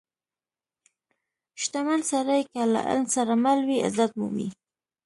•شتمن 1.61 1.99
سړی 2.11 2.41
که 2.51 2.61
له 2.73 2.79
علم 2.89 3.05
سره 3.15 3.33
مل 3.43 3.59
وي، 3.67 3.77
عزت 3.87 4.11
مومي. 4.19 4.47